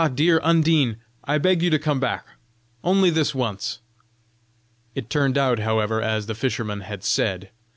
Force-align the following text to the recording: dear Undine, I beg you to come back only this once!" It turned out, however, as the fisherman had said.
dear 0.15 0.39
Undine, 0.41 0.97
I 1.25 1.37
beg 1.37 1.61
you 1.61 1.69
to 1.69 1.77
come 1.77 1.99
back 1.99 2.25
only 2.83 3.11
this 3.11 3.35
once!" 3.35 3.81
It 4.95 5.11
turned 5.11 5.37
out, 5.37 5.59
however, 5.59 6.01
as 6.01 6.25
the 6.25 6.33
fisherman 6.33 6.79
had 6.81 7.03
said. 7.03 7.51